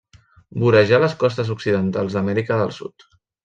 Vorejar 0.63 1.01
les 1.03 1.13
costes 1.25 1.53
Occidentals 1.57 2.19
d'Amèrica 2.19 2.61
del 2.65 2.77
Sud. 2.83 3.11